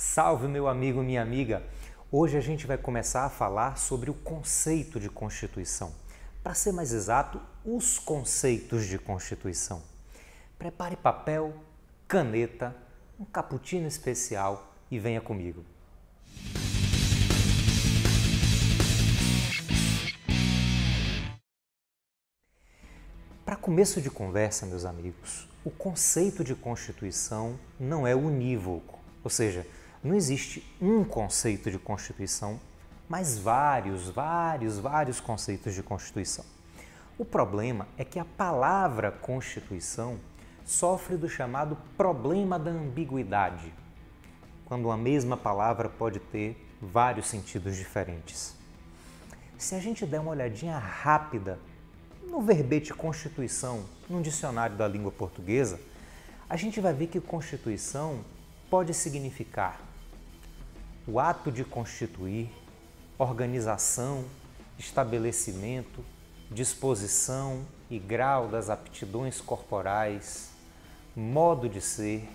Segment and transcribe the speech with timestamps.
[0.00, 1.60] Salve, meu amigo, minha amiga!
[2.08, 5.92] Hoje a gente vai começar a falar sobre o conceito de Constituição.
[6.40, 9.82] Para ser mais exato, os conceitos de Constituição.
[10.56, 11.52] Prepare papel,
[12.06, 12.76] caneta,
[13.18, 15.64] um cappuccino especial e venha comigo.
[23.44, 29.66] Para começo de conversa, meus amigos, o conceito de Constituição não é unívoco, ou seja,
[30.02, 32.60] não existe um conceito de Constituição,
[33.08, 36.44] mas vários, vários, vários conceitos de Constituição.
[37.18, 40.20] O problema é que a palavra Constituição
[40.64, 43.72] sofre do chamado problema da ambiguidade,
[44.66, 48.54] quando a mesma palavra pode ter vários sentidos diferentes.
[49.56, 51.58] Se a gente der uma olhadinha rápida
[52.28, 55.80] no verbete Constituição, num dicionário da língua portuguesa,
[56.48, 58.24] a gente vai ver que Constituição
[58.70, 59.87] pode significar
[61.10, 62.50] o ato de constituir,
[63.16, 64.26] organização,
[64.78, 66.04] estabelecimento,
[66.50, 70.50] disposição e grau das aptidões corporais,
[71.16, 72.28] modo de ser,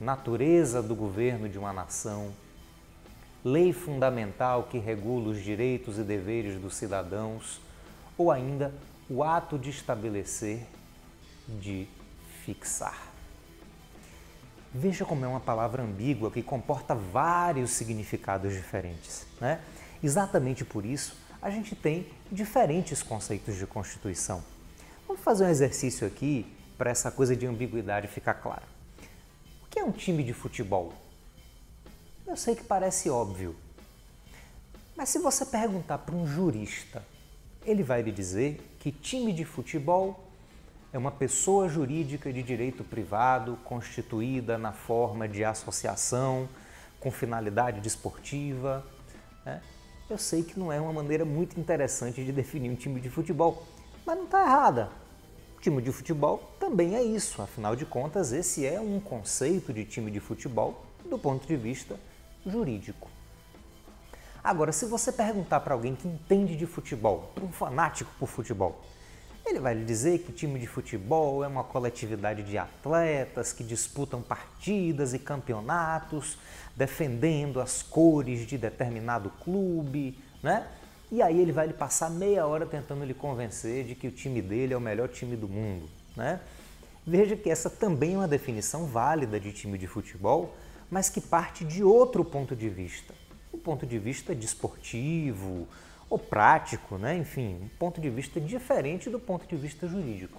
[0.00, 2.32] natureza do governo de uma nação,
[3.44, 7.60] lei fundamental que regula os direitos e deveres dos cidadãos,
[8.18, 8.74] ou ainda
[9.08, 10.66] o ato de estabelecer,
[11.46, 11.86] de
[12.44, 13.11] fixar.
[14.74, 19.26] Veja como é uma palavra ambígua que comporta vários significados diferentes.
[19.40, 19.60] Né?
[20.02, 24.42] Exatamente por isso, a gente tem diferentes conceitos de Constituição.
[25.06, 26.46] Vamos fazer um exercício aqui
[26.78, 28.62] para essa coisa de ambiguidade ficar clara.
[29.62, 30.94] O que é um time de futebol?
[32.26, 33.54] Eu sei que parece óbvio,
[34.96, 37.04] mas se você perguntar para um jurista,
[37.64, 40.31] ele vai lhe dizer que time de futebol
[40.92, 46.46] é uma pessoa jurídica de direito privado constituída na forma de associação
[47.00, 48.84] com finalidade desportiva.
[49.44, 49.62] Né?
[50.10, 53.66] Eu sei que não é uma maneira muito interessante de definir um time de futebol,
[54.04, 54.90] mas não está errada.
[55.62, 60.10] Time de futebol também é isso, afinal de contas, esse é um conceito de time
[60.10, 61.98] de futebol do ponto de vista
[62.44, 63.08] jurídico.
[64.44, 68.82] Agora, se você perguntar para alguém que entende de futebol, para um fanático por futebol,
[69.52, 74.22] ele vai lhe dizer que time de futebol é uma coletividade de atletas que disputam
[74.22, 76.38] partidas e campeonatos,
[76.74, 80.66] defendendo as cores de determinado clube, né?
[81.10, 84.40] E aí ele vai lhe passar meia hora tentando lhe convencer de que o time
[84.40, 85.86] dele é o melhor time do mundo,
[86.16, 86.40] né?
[87.06, 90.56] Veja que essa também é uma definição válida de time de futebol,
[90.90, 93.12] mas que parte de outro ponto de vista,
[93.52, 95.68] o ponto de vista desportivo,
[96.12, 97.16] ou prático, né?
[97.16, 100.38] enfim, um ponto de vista diferente do ponto de vista jurídico.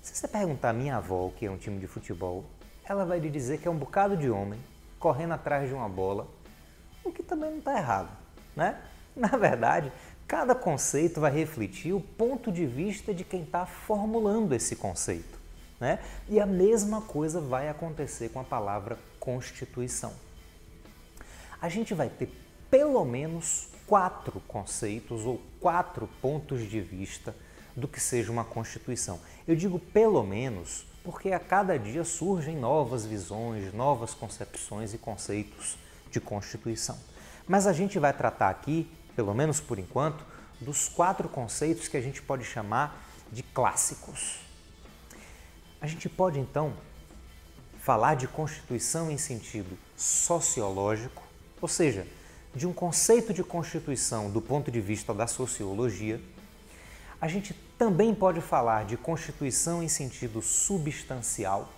[0.00, 2.44] Se você perguntar à minha avó o que é um time de futebol,
[2.84, 4.60] ela vai lhe dizer que é um bocado de homem
[5.00, 6.28] correndo atrás de uma bola,
[7.02, 8.16] o que também não está errado.
[8.54, 8.80] Né?
[9.16, 9.90] Na verdade,
[10.24, 15.36] cada conceito vai refletir o ponto de vista de quem está formulando esse conceito.
[15.80, 15.98] Né?
[16.28, 20.12] E a mesma coisa vai acontecer com a palavra Constituição.
[21.60, 22.30] A gente vai ter
[22.70, 27.34] pelo menos quatro conceitos ou quatro pontos de vista
[27.74, 29.20] do que seja uma Constituição.
[29.46, 35.78] Eu digo pelo menos porque a cada dia surgem novas visões, novas concepções e conceitos
[36.10, 36.98] de Constituição.
[37.46, 40.24] Mas a gente vai tratar aqui, pelo menos por enquanto,
[40.60, 44.40] dos quatro conceitos que a gente pode chamar de clássicos.
[45.80, 46.72] A gente pode então
[47.78, 51.22] falar de Constituição em sentido sociológico,
[51.60, 52.04] ou seja,
[52.56, 56.18] de um conceito de constituição do ponto de vista da sociologia,
[57.20, 61.68] a gente também pode falar de constituição em sentido substancial,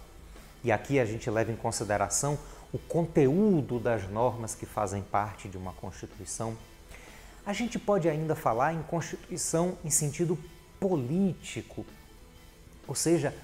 [0.62, 2.38] e aqui a gente leva em consideração
[2.72, 6.56] o conteúdo das normas que fazem parte de uma constituição.
[7.44, 10.38] A gente pode ainda falar em constituição em sentido
[10.78, 11.84] político,
[12.86, 13.34] ou seja,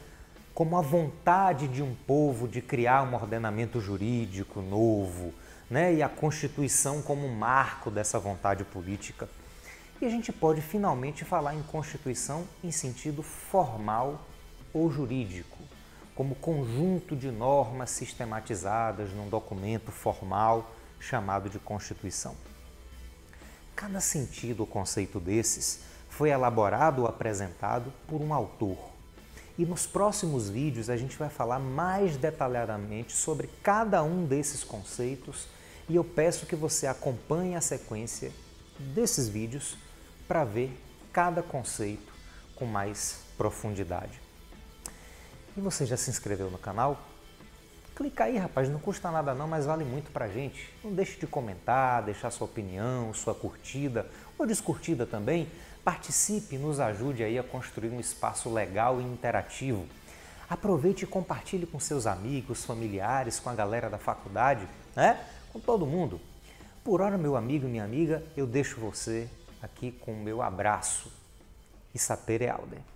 [0.54, 5.34] como a vontade de um povo de criar um ordenamento jurídico novo,
[5.70, 9.28] né, e a Constituição como marco dessa vontade política.
[10.00, 14.20] E a gente pode finalmente falar em Constituição em sentido formal
[14.72, 15.58] ou jurídico,
[16.14, 22.34] como conjunto de normas sistematizadas num documento formal chamado de Constituição.
[23.74, 28.93] Cada sentido ou conceito desses foi elaborado ou apresentado por um autor.
[29.56, 35.46] E nos próximos vídeos a gente vai falar mais detalhadamente sobre cada um desses conceitos
[35.88, 38.32] e eu peço que você acompanhe a sequência
[38.78, 39.76] desses vídeos
[40.26, 40.76] para ver
[41.12, 42.12] cada conceito
[42.56, 44.20] com mais profundidade.
[45.56, 47.00] E você já se inscreveu no canal?
[47.94, 50.68] Clica aí, rapaz, não custa nada não, mas vale muito pra gente.
[50.82, 55.48] Não deixe de comentar, deixar sua opinião, sua curtida ou descurtida também.
[55.84, 59.86] Participe, nos ajude aí a construir um espaço legal e interativo.
[60.48, 64.66] Aproveite e compartilhe com seus amigos, familiares, com a galera da faculdade,
[64.96, 65.22] né?
[65.52, 66.20] Com todo mundo.
[66.82, 69.28] Por hora, meu amigo e minha amiga, eu deixo você
[69.62, 71.12] aqui com o meu abraço.
[71.94, 72.93] E sapere aude.